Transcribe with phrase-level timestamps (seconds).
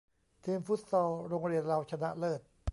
[0.43, 2.41] ทีมฟุตซอลโรงเรียนเราชนะเลิศ